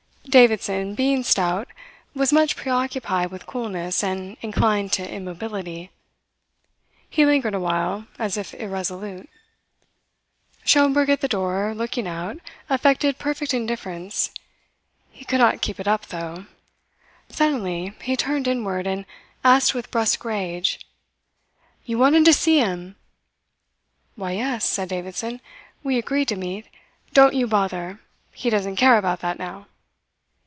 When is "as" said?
8.17-8.37